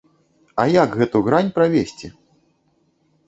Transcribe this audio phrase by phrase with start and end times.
[0.61, 2.07] А як гэту грань правесці?